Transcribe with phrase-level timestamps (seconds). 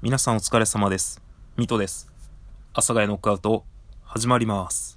[0.00, 1.20] 皆さんお疲れ様です。
[1.56, 2.08] ミトです。
[2.72, 3.64] 阿佐ヶ谷ノックアウト、
[4.04, 4.96] 始まります。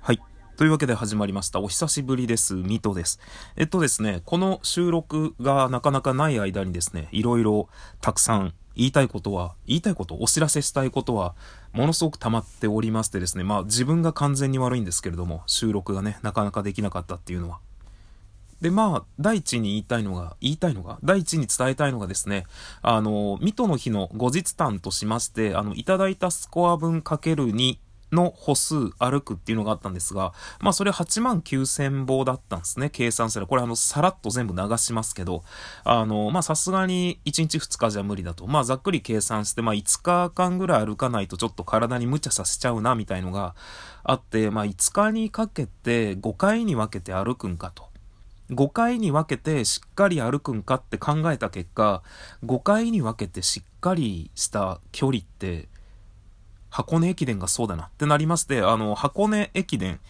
[0.00, 0.22] はい。
[0.56, 1.60] というわけで始まりました。
[1.60, 2.54] お久しぶりです。
[2.54, 3.20] ミトです。
[3.56, 7.68] えっとですね、この収録がなかなかない間にですね、いろいろ
[8.00, 11.34] たくさん言いたいことは、言いたいこと、お知らせしたいことは、
[11.72, 17.58] ものすごく溜まっておりましてですね、まあ自分が完全に悪いんですけれども、収録がね、なかなかできなかったっていうのは。
[18.60, 22.44] で、まあ、第一に言いたいのが、言いたいのが、第一に伝えたいのがですね、
[22.82, 27.78] あの、ミトの日の後日談としまして、あの、いただいたスコア分かける2
[28.12, 33.48] の歩数歩くっていうのがあったんですが、まあそれ8万9000歩だったんですね、計算すれば。
[33.48, 35.42] これあの、さらっと全部流しますけど、
[35.84, 38.46] あの、まあさすがに1日2日じゃ無理だと。
[38.46, 43.54] まあざっくり計算して、まあ5日間ぐらい歩かないとちょっと体に無茶させちゃうな、みたいのが
[44.04, 47.87] あって、まあ5日にかけて5回に分けて歩くんかと。
[48.50, 52.02] 5回に分けてしっかり歩くんかって考えた結果、
[52.44, 55.68] 5回に分けてしっかりした距離って
[56.70, 60.00] 箱根駅伝がそうだなってなりまして、あの、箱根駅伝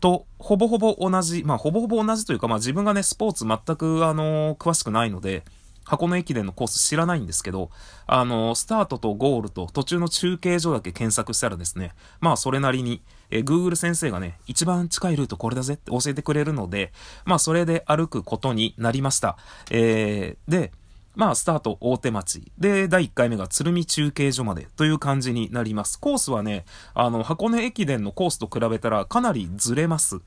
[0.00, 5.44] とほぼほぼ同じ、まあほぼほぼ同じというか、まあ自分がね、スポーツ全くあの、詳しくないので、
[5.84, 7.70] 箱根駅伝のコース知らないんですけど、
[8.06, 16.92] あの、スタートとゴールと途中の中継所だけ検索したらですね、まあそれなりに、え Google 先生がね、一番近いルートこれだぜって教えてくれるので、
[17.24, 19.36] まあそれで歩くことになりました。
[19.70, 20.72] えー、で、
[21.14, 22.42] まあ、スタート大手町。
[22.58, 26.00] で、第1回目が鶴見中継所までという感じになります。
[26.00, 30.20] コースはね、あの、箱根駅伝のコースと比べたらかなりずれます。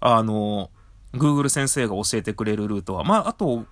[0.00, 0.70] あの、
[1.14, 3.04] Google 先生が教えてくれるルートは。
[3.04, 3.64] まあ、あと、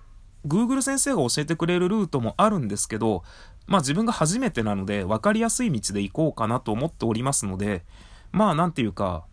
[0.45, 3.23] Google 先生が教えてくれるルートもあるんですけど、
[3.67, 7.83] まあ自分が初めてなので分かりやすい道で行こうかなと思っておりますので、
[8.31, 9.25] まあなんていうか、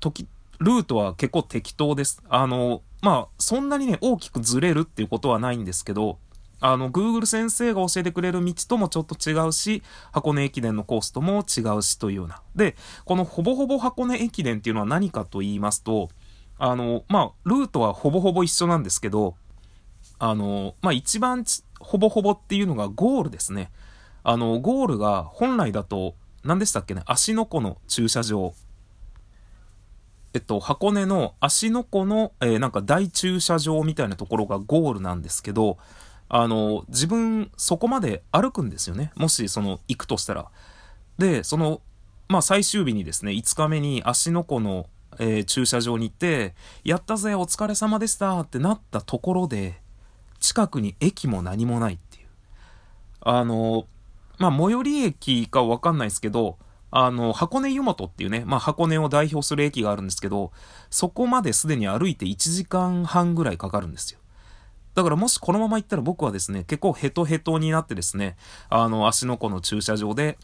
[0.00, 0.26] 時、
[0.58, 2.22] ルートは結構適当です。
[2.28, 6.18] あの、まあ、そんなにね、大きくずれるっていうことはないんですけど、
[6.60, 12.40] あの、Google 先生が教えてくれる道ともちょっと違うし、箱根駅伝のコースとも違うしというような。
[12.54, 16.10] で、このほぼほぼ箱根駅伝っていうのは何かと言いますと、
[16.58, 19.34] あの、まあ、ルートはほぼほぼ一緒なんですけど、
[20.24, 21.44] あの、まあ、一番
[21.80, 23.72] ほぼほぼっていうのがゴールですね。
[24.22, 28.54] あの、ゴールが本来だと、何でしたっけね、足の湖の駐車場
[30.32, 35.76] えっと、箱根の芦ノ湖の、えー、なんか大駐車場みたいなところがゴールなんですけど、
[36.28, 39.10] あの、自分、そこまで歩くんですよね。
[39.16, 40.46] もし、その、行くとしたら。
[41.18, 41.82] で、その、
[42.28, 44.86] まあ、最終日にですね、5日目に芦ノ湖の、
[45.18, 49.81] えー、駐車場に行って、やったぜ、お疲れ様でしたってなったところで、
[50.42, 52.26] 近くに駅も何もないっていう。
[53.20, 53.86] あの、
[54.38, 56.58] まあ、最寄り駅かわかんないですけど、
[56.90, 60.52] あの、箱根湯本っていうね、まあ、箱根を代表する駅があるんですけど、
[60.90, 64.18] そこまですでに歩いて1時間半ぐらいかかるんですよ。
[64.94, 68.36] だからもしこのまま行ったら僕はですね、結構ヘトヘトになってですね、
[68.68, 70.38] あの、足の湖の駐車場で、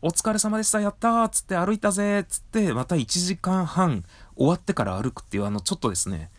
[0.00, 4.04] お疲れ様でした、やったーつって歩いたぜーつって、また1時間半
[4.36, 6.30] 終わってから歩くっていう、あの、ちょっとですね、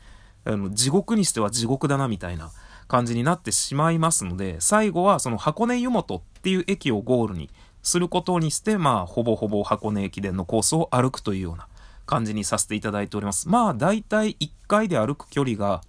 [0.45, 2.51] あの、地獄にしては地獄だなみたいな
[2.87, 7.49] 感じになってしまいますので、最後はその箱根湯本っていう駅をゴールに
[7.81, 11.67] することにして、まあ、ほぼほぼ箱根駅伝のコースを歩くというような
[12.05, 13.49] 感じにさせていただいております。
[13.49, 15.81] まあ、だいたい1回で歩く距離が、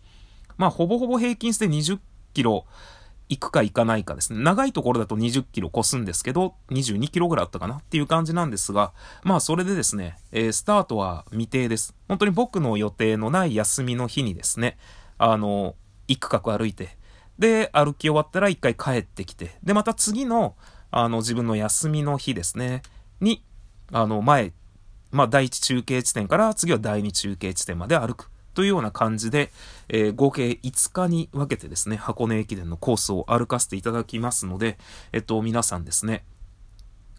[0.57, 1.99] まあ、ほぼほぼ平均して20
[2.33, 2.67] キロ
[3.29, 4.43] 行くか行かないかですね。
[4.43, 11.95] 長いところだと20キロ越すんですけど、22キロぐらいあったかなっていう感じなんですが、まあ、それでですね、えー、スタートは未定です。
[12.09, 14.79] 本当に僕の予定のない休みの日にですね、
[15.17, 15.75] あの、
[16.09, 16.97] 一区画歩いて、
[17.39, 20.57] で、歩き終わったら一回帰ってきて、で、また次の、
[20.91, 22.83] あの、自分の休みの日ですね、
[23.21, 23.45] に、
[23.93, 24.53] あの、前、
[25.11, 29.51] まあ、第一中継地点から次は第二中継地点まで歩くというような感じで、
[29.89, 34.79] えー、合計5日に分けてですね、箱根駅伝のコースを歩かせていただきますので、
[35.13, 36.25] えっと、皆さんですね、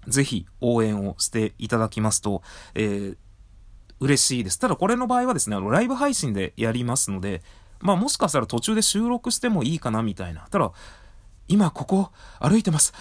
[0.07, 2.41] ぜひ応援をしていただきますと、
[2.73, 3.17] えー、
[4.00, 4.59] 嬉しいです。
[4.59, 7.41] ただこれの場合はですね、あの、ライブ配信でやりますので、
[7.80, 10.48] まあもしかしたら途中で収録してもいいかなみたいな。
[10.50, 10.72] ただ、
[11.48, 12.94] 今ここ歩いてます。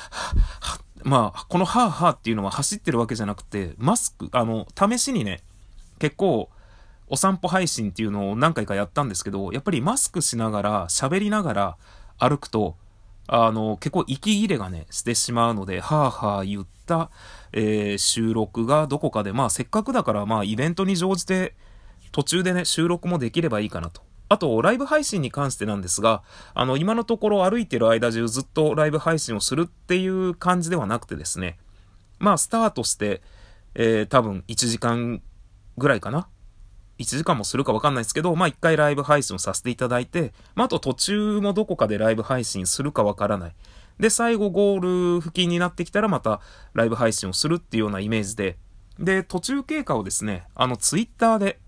[1.03, 5.43] まあ、このハーハーっていうのは走ってるわけじゃなくて、マスク、あの、試しにね、
[5.99, 6.50] 結構、
[7.09, 11.76] お散歩配信っていうのを何回かやったんですけど、やっぱりマスクしながら、喋りながら
[12.19, 12.76] 歩くと、
[13.26, 17.11] あの、結構息切れがね、してしまうので、はーはー言った、
[17.53, 21.55] えー、収録がどこかで、まあせっかくだから、まあイベントに乗じて、
[22.12, 26.23] 途中でね、収録もできればいいかなとあと、ライブ配信に関してなんですが、
[26.55, 31.59] あの、今のところ歩いてる間中ずっとライブ配信をするっていう感じではなくてですね、
[32.19, 33.21] まあ、スタートして、
[33.75, 35.21] えー、多分1時間
[35.76, 36.29] ぐらいかな
[36.99, 43.55] ？1時間もするかわかんないですけど、まあ一回ライブ配信をさせていただいて、まああと途中もどこかでライブ配信するかわからない。
[43.99, 46.41] で、最後ゴール付近になってきたらまた
[46.73, 48.56] ライブ配信をするっていうようなイメージで、
[48.99, 51.59] で、途中経過をですね、あのツイッターで、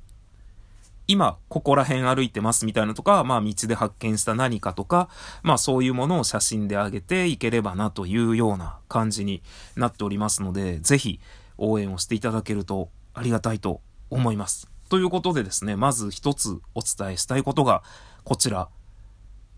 [1.08, 5.08] 今、ここら辺歩いてますみたいなとか、まあ道で発見した何かとか、
[5.42, 9.42] まあそういうものを写真で上げていければなというような感じに
[9.76, 11.20] なっておりますので、ぜひ
[11.58, 13.80] 応援をしていただけるとありがたいと
[14.10, 14.68] 思います。
[14.88, 17.82] ということでですね、まず一つお伝えしたいことが、
[18.24, 18.68] こちら、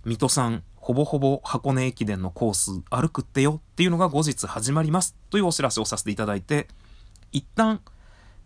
[0.05, 6.69] 水戸さん、ほぼほぼ箱根駅伝のコース歩くってよっていうのが後日始まりますというお知らせをさせていただいて、
[7.33, 7.81] 一旦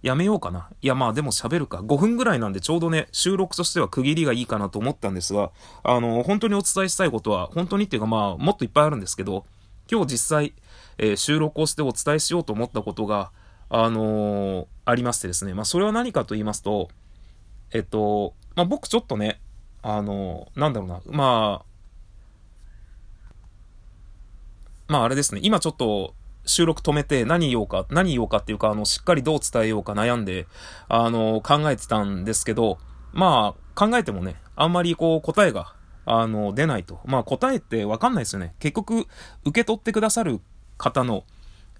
[0.03, 0.69] やめようかな。
[0.83, 1.79] いやまあでも喋るか。
[1.79, 5.53] 5分ぐらいなんでちょうどね、収録としては区切りがいいかなと思ったんですが、
[5.85, 9.47] あの、本当にお伝えしたいことは、本当にっていうかまあ、もっといっぱいあるんですけど、
[9.91, 10.55] 今日実際、
[10.99, 13.31] えー、収録をしてお伝えしようと思ったことが、
[13.71, 15.55] あのー、ありましてですね。
[15.55, 16.89] まあそれは何かと言いますと、
[17.73, 19.41] えっと、まあ僕ちょっとね、
[19.83, 21.65] あのー、なんだろうな、まあ、
[24.89, 30.47] まああれですね、今ちょっと収録止めて何言おうか、何言おうかっていうか、あの、しっかりどう伝えようか悩んで、
[30.89, 32.79] あの、考えてたんですけど、
[33.13, 35.75] まあ、考えてもね、あんまりこう答えが、
[36.05, 37.01] あの、出ないと。
[37.05, 38.55] まあ答えってわかんないですよね。
[38.59, 39.07] 結局、
[39.45, 40.41] 受け取ってくださる
[40.77, 41.25] 方の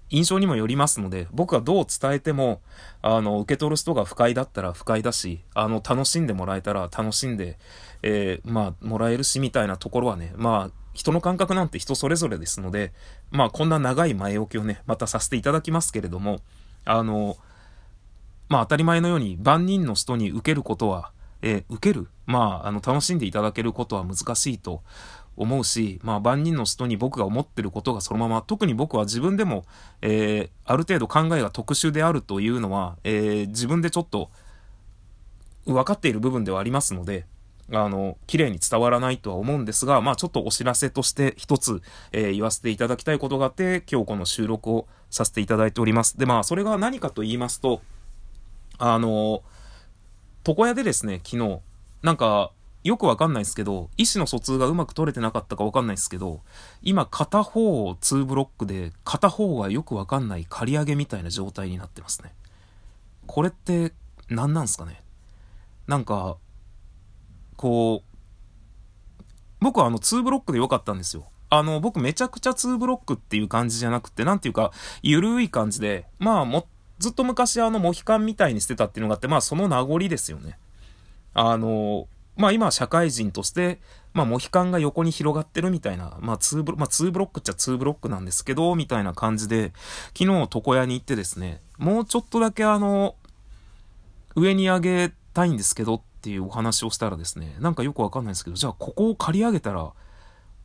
[0.09, 2.61] 印象にもよりますので、僕がどう伝えても、
[3.01, 7.57] あの、受け取る人が不快だったら不快だし、あの、楽しんでもらえたら楽しんで、
[8.01, 12.93] えー、まあ、もらえるし、みたいなところはね、まあ、人の感覚なんて人それぞれですので、
[13.31, 16.39] まあ、こんな長い前置きをね、またさせていただきますけれども、
[16.85, 17.37] あの、
[18.49, 21.11] まあ、当たり前のように万人の人に受けることは、
[21.41, 24.81] えー、受けるまあ、あの、楽しんでいただけることは難しいと
[25.35, 29.65] 思うし、まあ万人の人に僕が思ってることがそのまま、特に僕は自分でも、
[30.01, 34.29] えー、ある程度考えが特殊であるというのは、えー、自分でちょっと
[35.65, 37.25] 分かっている部分ではありますので、
[37.71, 41.81] あの、綺麗に伝わらないとは思うんですが、まあちょっとお知らせとして一つ、
[42.11, 46.17] えー、言わせていただきたいことがあって、今日この収録をさせていただいております。
[46.17, 47.81] で、まあそれが何かと言いますと、
[48.77, 49.43] あの、
[50.45, 51.59] 床屋でですね、昨日、
[52.01, 52.51] なんか、
[52.83, 56.41] よくわかんないですけど、意思の疎通がうまく取れてなかったかわかんないですけど、
[56.81, 62.33] 今片方を2ブロックで、片方がよくわかんない刈り上げみたいな状態になってますね。
[63.25, 63.93] これって
[64.27, 65.01] 何なんすかね？
[65.87, 66.35] なんか、
[67.55, 69.23] こう、
[69.59, 71.25] 僕はあの2ブロックでよかったんですよ。
[71.49, 74.71] あの、僕めちゃくちゃ2ブロックっていう感じじゃなくて、なんていうか、
[75.03, 76.67] ゆるい感じで、まあも、
[76.99, 80.57] ずっと昔あのモヒカンみたいにしてたっていうのがあって、まあその名残ですよね。
[81.33, 82.07] あの、
[82.37, 83.79] まあ今社会人として、
[84.13, 89.73] まあモヒカンが横に広がってるみたいな、まあ2ブロ、まあ2ブロックっちゃ2ブロックなんですけど、みたいな感じで、
[90.17, 93.15] 昨日床屋に行ってですね、もうちょっとだけあの、
[94.35, 99.91] 上に上げたいんですけどっていうお話をしたらですね、なんかよくわかんないですけど、じゃあここを借り上げたら、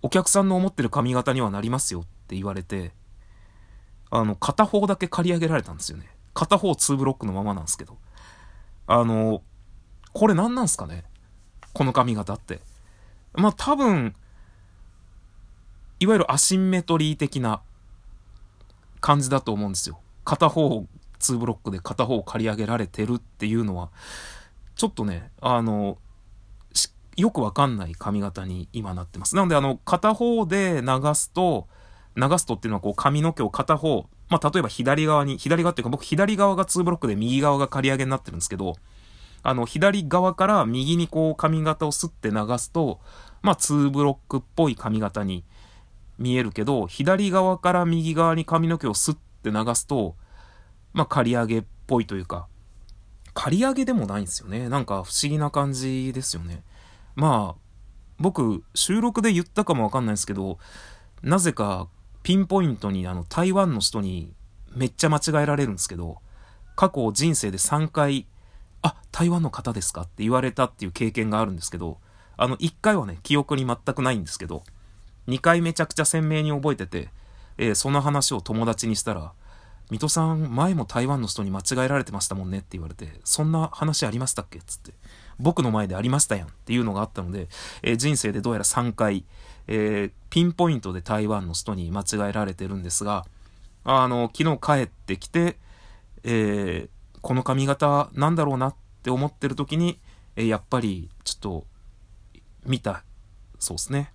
[0.02, 2.92] お客さんの思ってる髪型にはなりますよって言われて、
[4.10, 6.06] あの、片方だけ借り上げられたんですよね。
[6.32, 7.98] 片方2ブロックのままなんですけど。
[8.86, 9.42] あの、
[10.12, 11.04] これ何なんすかね？
[11.74, 12.60] この髪型って。
[13.34, 14.14] まあ多分、
[15.98, 17.60] いわゆるアシンメトリー的な
[19.00, 19.98] 感じだと思うんですよ。
[20.24, 20.86] 片方
[21.18, 23.90] 2ブロックで片方刈り上げられてるっていうのは、
[24.78, 25.98] ちょっとね、あの、
[27.16, 29.34] よくわかんない髪型に今なってます。
[29.34, 31.66] なので、あの、片方で流すと、
[32.16, 38.76] 流すとっていうのはこう髪の毛を片方、まあ、例えば左側に、左側っていうか僕左側が2ブロックで右側が刈り上げになってるんですけど、
[39.42, 43.00] あの、左側から右にこう髪型をスッて流すと、
[43.42, 45.42] まあ、2ブロックっぽい髪型に
[46.18, 50.14] 見えるけど、左側から右側に髪の毛をスッて流すと、
[50.92, 52.46] まあ、刈り上げっぽいというか、
[53.38, 54.68] 刈り上げでもないんですよね。
[54.68, 56.64] なんか不思議な感じですよね。
[57.14, 57.60] まあ、
[58.18, 60.58] 僕、収録で言ったかもわかんないですけど、
[61.22, 61.86] なぜか
[62.24, 64.34] ピンポイントにあの台湾の人に
[64.74, 66.18] めっちゃ間違えられるんですけど、
[66.74, 68.26] 過去人生で3回
[68.82, 70.02] あ、台湾の方ですか？
[70.02, 71.98] って言われたっていう経験があるんですけど、
[72.36, 74.64] あの、1回はね、記憶に全くないんですけど、
[75.28, 77.10] 2回めちゃくちゃ鮮明に覚えてて、
[77.56, 79.32] えー、その話を友達にしたら、
[79.90, 84.92] 水戸さん、前も台湾の人に間違えられてましたもんねって言われて、そんな話ありましたっけつって、
[85.38, 87.48] 僕の前でありましたやんっていうのがあったので、
[87.82, 89.24] えー、人生でどうやら3回、
[89.66, 93.24] えー、ピンポイントで台湾の人に間違えられてるんですが、
[93.84, 95.56] あの、昨日帰ってきて、
[96.22, 99.98] えー、この髪型なんだろうなって思ってる時に、
[100.36, 101.66] えやっぱりちょっと
[102.66, 103.02] 見た、
[103.58, 104.12] そうですね。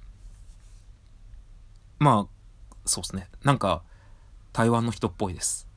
[1.99, 3.27] まあ、そうですね。
[3.43, 3.83] なんか、
[4.53, 5.67] 台湾の人っぽいです。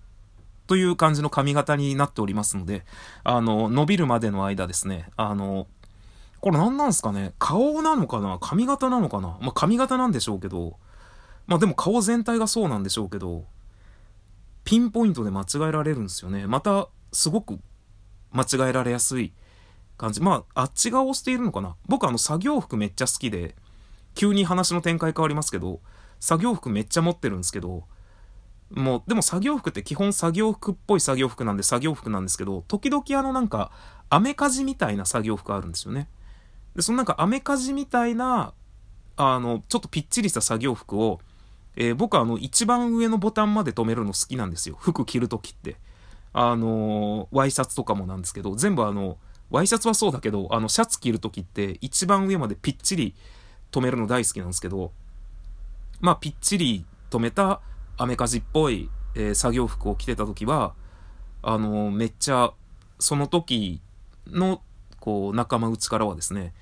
[0.67, 2.85] という感じの髪型になっておりますので、
[3.25, 5.67] あの、伸びるまでの間ですね、あの、
[6.41, 10.77] これ何なんすかね顔なのかな髪型なのかなまあ、髪型なんでしょうけど、
[11.47, 13.45] まあでも顔全体がそうなんでしょうけど、
[14.65, 16.47] ピンポイントで間違えられるんですよね。
[16.47, 17.59] また、すごく
[18.33, 19.33] 間違えられやすい
[19.97, 20.21] 感じ。
[20.21, 23.55] まあ、あっち側をしているのかな僕あの作業服めっちゃ好きで、
[24.15, 25.81] 急に話の展開変わりますけど、
[26.21, 27.85] 作業服めっちゃ持ってるんですけど、
[28.71, 33.71] もう、でも作業服って基本作業服っぽい作業服なんで作業服なんですけど、時々あのなんか、
[34.09, 36.09] アメカジみたいな作業服あるんですよね。
[36.75, 38.53] で、そのなんかアメカジみたいな、
[39.17, 41.21] あの、ちょっとぴっちりした作業服を、
[41.77, 44.77] えー、僕はあの、一番上のボタンまで止めるの好きなんですよ。
[44.79, 45.77] 服着るときって。
[46.39, 49.17] あのワイシャツとかもなんですけど、全部あの、
[49.49, 53.15] ワイシャツはそうだけど、あの、シャツ着るときって一番上までぴっちり
[53.73, 54.93] 止めるの大好きなんですけど、
[56.01, 57.63] まあ、ぴっちり止めた
[57.97, 60.75] アメカジっぽい、えー、作業服を着てたときは、
[61.43, 62.53] あのめっちゃ、
[62.99, 63.81] その時
[64.27, 64.63] の、
[65.01, 66.53] こう、仲間内からはですね、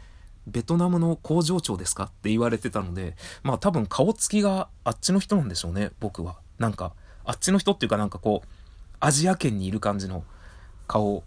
[0.46, 2.04] ベトナムの工場長ですか？
[2.04, 6.36] って言われてたので、まあ多分顔つきがあっちの人なんでしょうね、僕は。
[6.58, 6.92] なんか、
[7.24, 8.48] あっちの人っていうかなんかこう、
[9.00, 10.22] アジア圏にいる感じの
[10.86, 11.24] 顔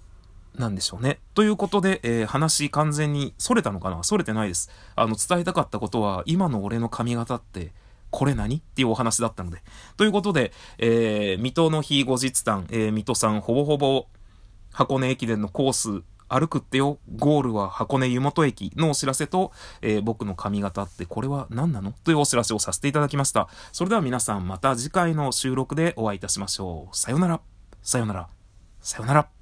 [0.55, 1.19] なんでしょうね。
[1.33, 4.01] ということで、えー、話完全に逸れたのかな？
[4.01, 4.69] 逸れてないです。
[4.95, 7.71] あの、伝えたかったことは、今の俺の髪型って、
[8.17, 8.55] これ何？
[8.55, 9.61] っていうお話だったので。
[9.95, 14.07] ということで、えー、水戸の日後日談、えー、水戸さんほぼほぼ
[14.73, 19.51] 箱根駅伝のコース歩くってよ、ゴールは箱根湯本駅のお知らせと、
[19.83, 21.91] えー、僕の髪型ってこれは何なの？
[21.91, 23.49] というお知らせをさせていただきました。
[23.71, 26.97] それでは皆さんまた次回の収録でお会いいたしましょう。
[26.97, 27.39] さよなら。
[27.83, 28.29] さよなら。
[28.81, 29.36] さよなら。